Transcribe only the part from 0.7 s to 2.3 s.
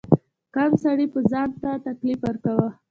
سړي به ځان ته تکلیف